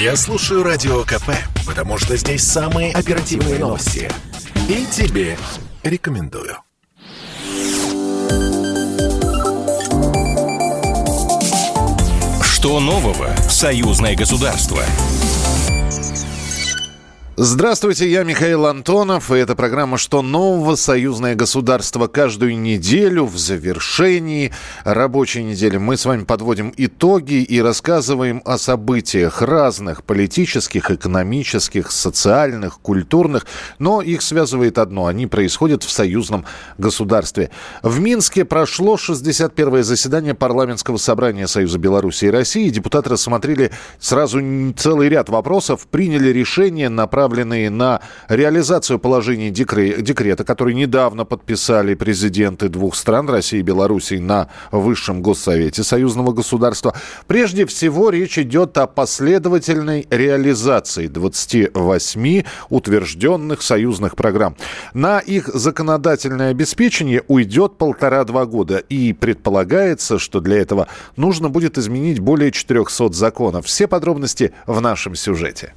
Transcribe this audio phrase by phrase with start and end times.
[0.00, 1.28] Я слушаю Радио КП,
[1.66, 4.10] потому что здесь самые оперативные новости.
[4.66, 5.36] И тебе
[5.82, 6.56] рекомендую.
[12.42, 14.82] Что нового в союзное государство?
[17.36, 20.74] Здравствуйте, я Михаил Антонов, и это программа «Что нового?
[20.74, 22.08] Союзное государство».
[22.08, 24.52] Каждую неделю в завершении
[24.84, 32.80] рабочей недели мы с вами подводим итоги и рассказываем о событиях разных политических, экономических, социальных,
[32.80, 33.46] культурных,
[33.78, 36.44] но их связывает одно– они происходят в союзном
[36.78, 37.50] государстве.
[37.82, 42.68] В Минске прошло 61-е заседание парламентского собрания Союза Беларуси и России.
[42.68, 44.40] Депутаты рассмотрели сразу
[44.76, 52.70] целый ряд вопросов, приняли решение направить направленные на реализацию положений декрета, который недавно подписали президенты
[52.70, 56.94] двух стран, России и Белоруссии, на Высшем Госсовете союзного государства.
[57.26, 64.56] Прежде всего, речь идет о последовательной реализации 28 утвержденных союзных программ.
[64.94, 68.78] На их законодательное обеспечение уйдет полтора-два года.
[68.78, 73.66] И предполагается, что для этого нужно будет изменить более 400 законов.
[73.66, 75.74] Все подробности в нашем сюжете.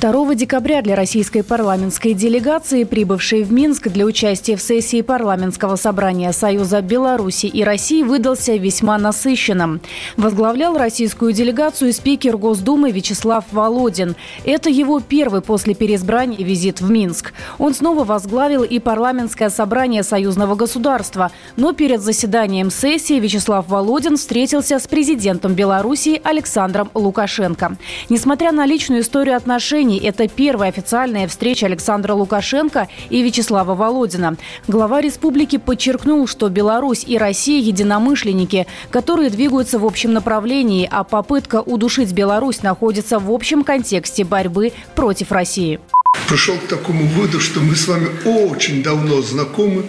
[0.00, 6.30] 2 декабря для российской парламентской делегации, прибывшей в Минск для участия в сессии парламентского собрания
[6.30, 9.80] Союза Беларуси и России, выдался весьма насыщенным.
[10.16, 14.14] Возглавлял российскую делегацию спикер Госдумы Вячеслав Володин.
[14.44, 17.32] Это его первый после переизбрания визит в Минск.
[17.58, 21.32] Он снова возглавил и парламентское собрание союзного государства.
[21.56, 27.76] Но перед заседанием сессии Вячеслав Володин встретился с президентом Беларуси Александром Лукашенко.
[28.08, 29.98] Несмотря на личную историю отношений, отношений.
[29.98, 34.36] Это первая официальная встреча Александра Лукашенко и Вячеслава Володина.
[34.66, 41.62] Глава республики подчеркнул, что Беларусь и Россия единомышленники, которые двигаются в общем направлении, а попытка
[41.62, 45.80] удушить Беларусь находится в общем контексте борьбы против России
[46.28, 49.84] пришел к такому выводу, что мы с вами очень давно знакомы,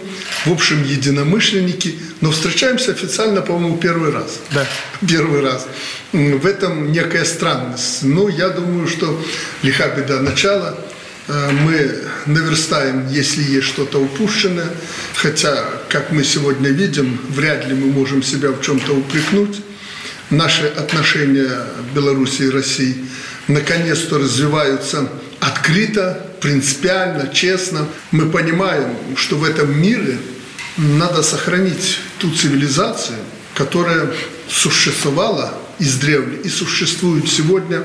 [0.46, 4.40] в общем, единомышленники, но встречаемся официально, по-моему, первый раз.
[4.50, 4.66] Да.
[5.06, 5.66] Первый раз.
[6.12, 8.02] В этом некая странность.
[8.02, 9.22] Но я думаю, что
[9.62, 10.78] лиха беда начала.
[11.28, 14.70] Э, мы наверстаем, если есть что-то упущенное.
[15.14, 19.60] Хотя, как мы сегодня видим, вряд ли мы можем себя в чем-то упрекнуть.
[20.30, 21.50] Наши отношения
[21.94, 23.04] Беларуси и России
[23.48, 25.08] наконец-то развиваются
[25.40, 27.88] открыто, принципиально, честно.
[28.10, 30.18] Мы понимаем, что в этом мире
[30.76, 33.18] надо сохранить ту цивилизацию,
[33.54, 34.10] которая
[34.48, 37.84] существовала издревле и существует сегодня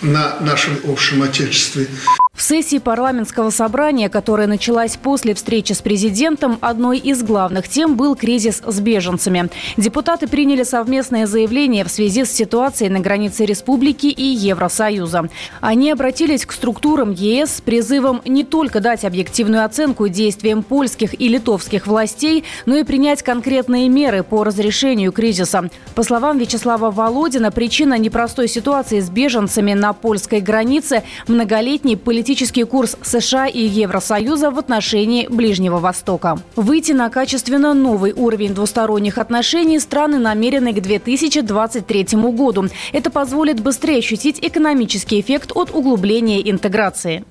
[0.00, 1.88] на нашем общем Отечестве.
[2.34, 8.16] В сессии парламентского собрания, которая началась после встречи с президентом, одной из главных тем был
[8.16, 9.50] кризис с беженцами.
[9.76, 15.28] Депутаты приняли совместное заявление в связи с ситуацией на границе республики и Евросоюза.
[15.60, 21.28] Они обратились к структурам ЕС с призывом не только дать объективную оценку действиям польских и
[21.28, 25.70] литовских властей, но и принять конкретные меры по разрешению кризиса.
[25.94, 32.64] По словам Вячеслава Володина, причина непростой ситуации с беженцами на польской границе– многолетний политический политический
[32.64, 36.38] курс США и Евросоюза в отношении Ближнего Востока.
[36.56, 42.68] Выйти на качественно новый уровень двусторонних отношений страны намерены к 2023 году.
[42.94, 47.24] Это позволит быстрее ощутить экономический эффект от углубления интеграции.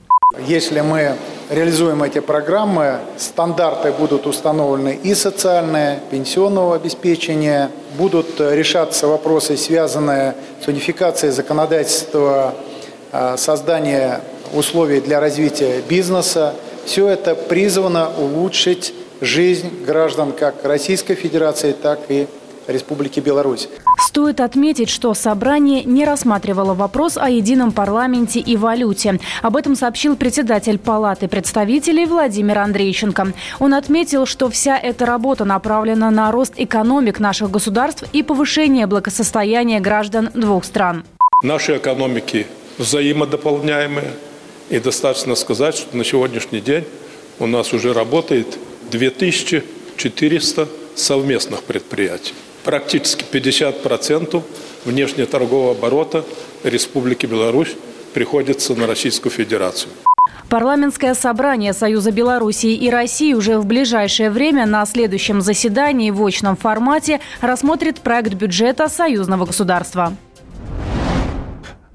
[0.48, 1.16] Если мы
[1.50, 10.68] реализуем эти программы, стандарты будут установлены и социальные, пенсионного обеспечения, будут решаться вопросы, связанные с
[10.68, 12.54] унификацией законодательства,
[13.12, 14.22] а, создания
[14.54, 16.54] условий для развития бизнеса.
[16.86, 22.28] Все это призвано улучшить жизнь граждан как Российской Федерации, так и
[22.68, 23.68] Республики Беларусь.
[24.00, 29.20] Стоит отметить, что собрание не рассматривало вопрос о едином парламенте и валюте.
[29.42, 33.34] Об этом сообщил председатель Палаты представителей Владимир Андрейченко.
[33.60, 39.80] Он отметил, что вся эта работа направлена на рост экономик наших государств и повышение благосостояния
[39.80, 41.04] граждан двух стран.
[41.42, 42.48] Наши экономики
[42.78, 44.12] взаимодополняемые–
[44.74, 46.84] и достаточно сказать, что на сегодняшний день
[47.38, 48.58] у нас уже работает
[48.90, 52.34] 2400 совместных предприятий.
[52.64, 54.42] Практически 50%
[54.86, 56.26] внешнеторгового оборота
[56.64, 57.76] Республики Беларусь
[58.16, 59.92] приходится на Российскую Федерацию.
[60.50, 66.58] Парламентское собрание Союза Белоруссии и России уже в ближайшее время на следующем заседании в очном
[66.58, 70.14] формате рассмотрит проект бюджета союзного государства.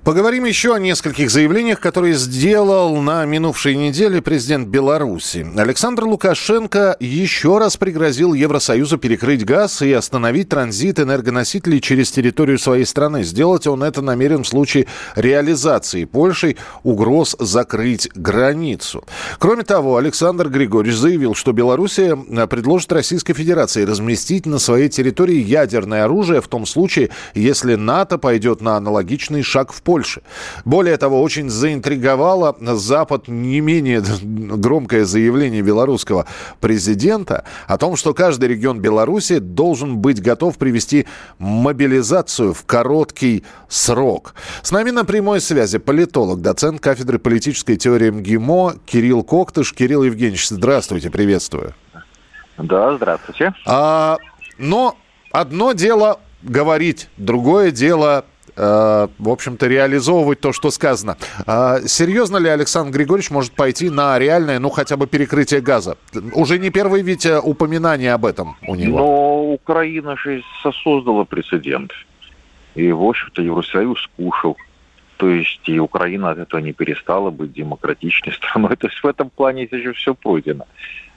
[0.08, 5.46] Поговорим еще о нескольких заявлениях, которые сделал на минувшей неделе президент Беларуси.
[5.54, 12.86] Александр Лукашенко еще раз пригрозил Евросоюзу перекрыть газ и остановить транзит энергоносителей через территорию своей
[12.86, 13.22] страны.
[13.22, 19.04] Сделать он это намерен в случае реализации Польшей угроз закрыть границу.
[19.38, 22.16] Кроме того, Александр Григорьевич заявил, что Белоруссия
[22.46, 28.62] предложит Российской Федерации разместить на своей территории ядерное оружие в том случае, если НАТО пойдет
[28.62, 30.22] на аналогичный шаг в Польше.
[30.64, 36.24] Более того, очень заинтриговало Запад не менее громкое заявление белорусского
[36.60, 41.06] президента о том, что каждый регион Беларуси должен быть готов привести
[41.38, 44.34] мобилизацию в короткий срок.
[44.62, 49.74] С нами на прямой связи политолог, доцент кафедры политической теории МГИМО Кирилл Коктыш.
[49.74, 51.74] Кирилл Евгеньевич, здравствуйте, приветствую.
[52.56, 53.52] Да, здравствуйте.
[53.66, 54.18] А,
[54.58, 54.96] но
[55.32, 58.24] одно дело говорить, другое дело
[58.58, 61.16] в общем-то, реализовывать то, что сказано.
[61.46, 65.96] А серьезно ли Александр Григорьевич может пойти на реальное, ну, хотя бы перекрытие газа?
[66.32, 68.98] Уже не первое ведь э, упоминание об этом у него.
[68.98, 71.92] Но Украина же создала прецедент.
[72.74, 74.56] И, в общем-то, Евросоюз скушал.
[75.18, 78.76] То есть и Украина от этого не перестала быть демократичной страной.
[78.76, 80.64] То есть в этом плане же все пройдено.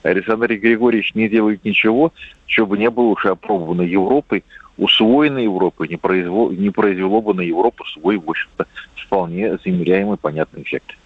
[0.02, 2.12] Александр Григорьевич не делает ничего,
[2.52, 4.44] что бы не было уже опробовано Европой,
[4.76, 10.62] усвоено Европой, не, произвело, не произвело бы на Европу свой, в общем-то, вполне замеряемый понятный
[10.62, 10.96] эффект.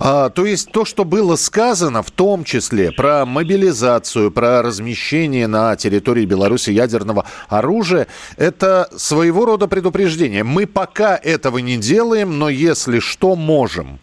[0.00, 5.76] А, то есть то, что было сказано, в том числе про мобилизацию, про размещение на
[5.76, 8.06] территории Беларуси ядерного оружия,
[8.36, 10.44] это своего рода предупреждение.
[10.44, 13.98] Мы пока этого не делаем, но если что, можем.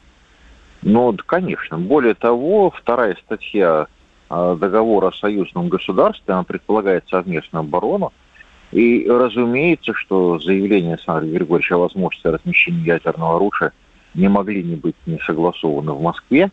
[0.82, 1.78] Ну, конечно.
[1.78, 3.88] Более того, вторая статья
[4.30, 8.14] а, договора о союзном государстве, она предполагает совместную оборону,
[8.72, 13.74] и разумеется, что заявление Александра Григорьевича о возможности размещения ядерного оружия
[14.14, 16.52] не могли не быть не согласованы в Москве,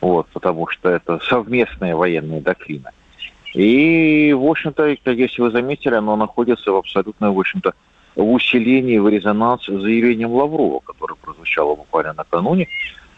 [0.00, 2.90] вот, потому что это совместная военная доктрина.
[3.54, 7.74] И, в общем-то, если вы заметили, оно находится в абсолютно, в общем-то,
[8.16, 12.68] в усилении, в резонанс с заявлением Лаврова, которое прозвучало буквально накануне,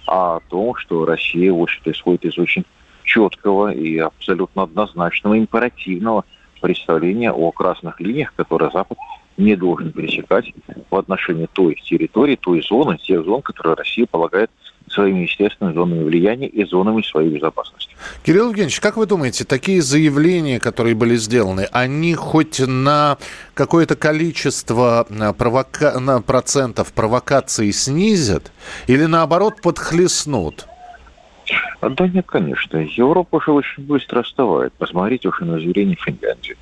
[0.06, 2.64] о том, что Россия, в общем-то, исходит из очень
[3.06, 6.24] четкого и абсолютно однозначного императивного
[6.60, 8.98] представление о красных линиях, которые Запад
[9.36, 10.52] не должен пересекать
[10.90, 14.50] в отношении той территории, той зоны, тех зон, которые Россия полагает
[14.88, 17.94] своими естественными зонами влияния и зонами своей безопасности.
[18.24, 23.18] Кирилл Евгеньевич, как вы думаете, такие заявления, которые были сделаны, они хоть на
[23.54, 25.98] какое-то количество э, провока...
[25.98, 28.52] на процентов провокаций снизят
[28.86, 30.66] или наоборот подхлестнут?
[31.80, 32.78] Да нет, конечно.
[32.78, 34.72] Европа уже очень быстро остывает.
[34.74, 36.56] Посмотрите уже на заявление Финляндии.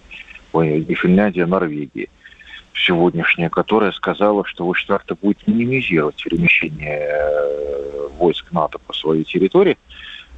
[0.52, 2.08] Ой, не Финляндия, а Норвегии
[2.75, 9.78] сегодняшняя, которая сказала, что как-то будет минимизировать перемещение э, войск НАТО по своей территории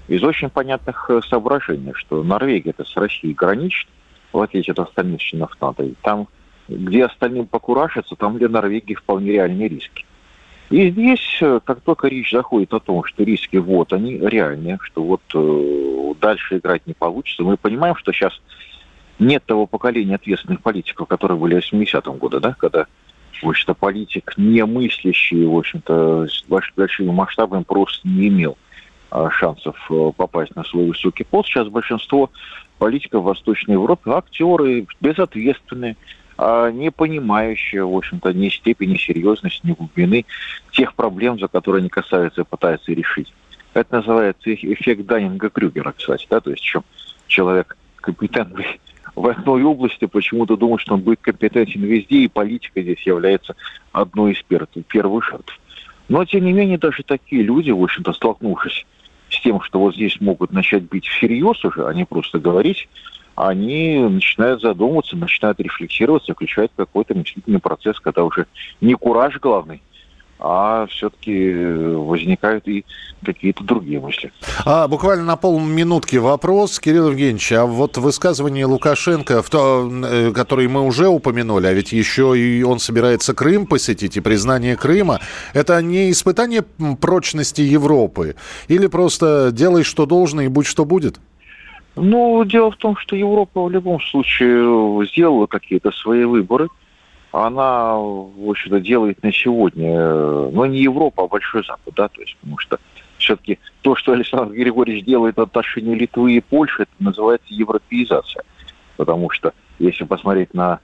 [0.09, 3.89] из очень понятных э, соображений, что Норвегия это с Россией граничит,
[4.33, 5.85] в отличие от остальных членов НАТО.
[5.85, 6.29] И там,
[6.69, 10.06] где остальным покурашится, там для Норвегии вполне реальные риски.
[10.71, 15.03] И здесь, э, как только речь заходит о том, что риски вот они реальные, что
[15.03, 18.33] вот э, дальше играть не получится, мы понимаем, что сейчас
[19.19, 22.87] нет того поколения ответственных политиков, которые были в 80-м году, да, когда,
[23.41, 26.45] в общем-то, политик, не мыслящий, в общем-то, с
[26.77, 28.59] большими масштабами просто не имел
[29.11, 31.49] а, шансов э, попасть на свой высокий пост.
[31.49, 32.31] Сейчас большинство
[32.79, 35.97] политиков Восточной Европе актеры безответственные, а
[36.39, 40.27] не понимающие, в общем-то, ни степени серьезности, ни глубины
[40.73, 43.33] тех проблем, за которые они касаются и пытаются решить.
[43.75, 46.85] Это называется эффект Даннинга-Крюгера, кстати, да, то есть чем
[47.27, 48.81] человек компетентный
[49.17, 53.57] в одной области почему-то думает, что он будет компетентен везде, и политика здесь является
[53.91, 55.59] одной из первых жертв.
[56.09, 58.87] Но, тем не менее, даже такие люди, в общем-то, столкнувшись
[59.31, 62.89] с тем, что вот здесь могут начать бить всерьез уже, а не просто говорить,
[63.37, 68.47] они начинают задумываться, начинают рефлексировать, заключают какой-то мыслительный процесс, когда уже
[68.81, 69.83] не кураж главный,
[70.39, 72.85] а все-таки возникают и
[73.23, 74.33] какие-то другие мысли.
[74.65, 80.69] А, буквально на полминутки вопрос, Кирилл Евгеньевич, а вот высказывание Лукашенко, в то, э, которое
[80.69, 85.21] мы уже упомянули, а ведь еще и он собирается Крым посетить, и признание Крыма,
[85.53, 88.37] это не испытание прочности Европы?
[88.69, 91.19] Или просто делай, что должно, и будь, что будет?
[91.97, 96.69] Ну, дело в том, что Европа в любом случае сделала какие-то свои выборы.
[97.33, 99.99] Она, в общем-то, делает на сегодня,
[100.51, 102.79] но не Европа, а Большой Запад, да, то есть, потому что
[103.19, 108.45] все-таки то, что Александр Григорьевич делает в отношении Литвы и Польши, это называется европеизация.
[108.97, 110.81] Потому что, если посмотреть на,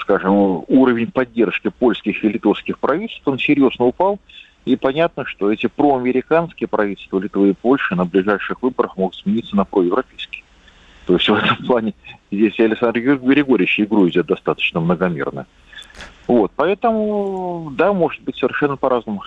[0.00, 4.18] скажем, уровень поддержки польских и литовских правительств, он серьезно упал.
[4.64, 9.64] И понятно, что эти проамериканские правительства Литвы и Польши на ближайших выборах могут смениться на
[9.64, 10.41] проевропейские.
[11.12, 11.94] То есть в этом плане
[12.30, 15.46] здесь Александр Григорьевич игру идет достаточно многомерно.
[16.26, 19.22] Вот, поэтому, да, может быть совершенно по-разному.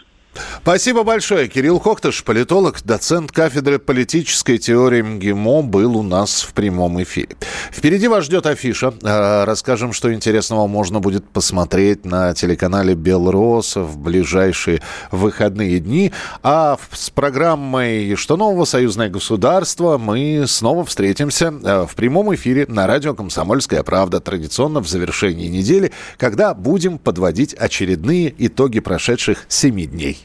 [0.61, 1.47] Спасибо большое.
[1.47, 7.35] Кирилл Коктыш, политолог, доцент кафедры политической теории МГИМО, был у нас в прямом эфире.
[7.71, 8.93] Впереди вас ждет афиша.
[9.03, 16.11] Э, расскажем, что интересного можно будет посмотреть на телеканале Белрос в ближайшие выходные дни.
[16.41, 18.65] А с программой «Что нового?
[18.65, 24.19] Союзное государство» мы снова встретимся э, в прямом эфире на радио «Комсомольская правда».
[24.19, 30.24] Традиционно в завершении недели, когда будем подводить очередные итоги прошедших семи дней.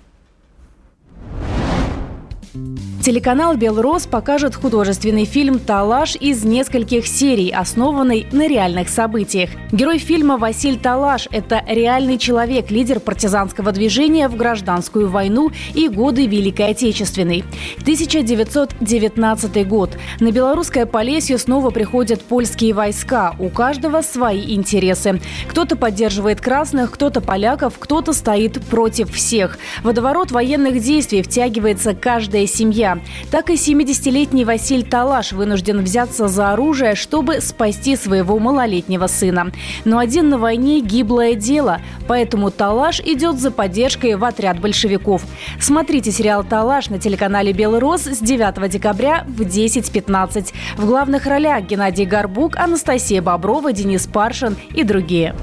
[2.53, 2.90] Thank you.
[3.11, 9.51] Телеканал «Белрос» покажет художественный фильм «Талаш» из нескольких серий, основанный на реальных событиях.
[9.73, 16.27] Герой фильма Василь Талаш– это реальный человек, лидер партизанского движения в гражданскую войну и годы
[16.27, 17.43] Великой Отечественной.
[17.79, 19.99] 1919 год.
[20.21, 23.35] На белорусское Полесье снова приходят польские войска.
[23.41, 25.21] У каждого свои интересы.
[25.49, 29.59] Кто-то поддерживает красных, кто-то поляков, кто-то стоит против всех.
[29.83, 33.00] Водоворот военных действий втягивается каждая семья.
[33.31, 39.53] Так и 70-летний Василь Талаш вынужден взяться за оружие, чтобы спасти своего малолетнего сына.
[39.85, 45.23] Но один на войне– гиблое дело, поэтому Талаш идет за поддержкой в отряд большевиков.
[45.61, 50.53] Смотрите сериал «Талаш» на телеканале «Белый Рос» с 9 декабря в 10.15.
[50.77, 55.35] В главных ролях Геннадий Горбук, Анастасия Боброва, Денис Паршин и другие.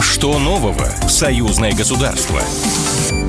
[0.00, 0.86] Что нового?
[1.08, 2.40] Союзное государство.